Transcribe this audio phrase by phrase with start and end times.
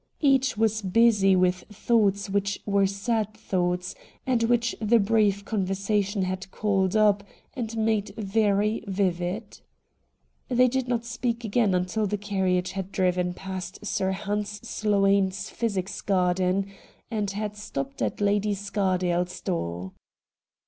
[0.19, 3.93] Each was busy with thoughts which were sad thoughts,
[4.25, 7.23] and which the brief con versation had called up
[7.55, 9.59] and made very vivid.
[10.49, 15.87] They did not speak again until the carriage had driven past Sir Hans Sloane's Physic
[16.07, 16.65] Garden
[17.11, 19.91] and had stopped at Lady Scardale's door.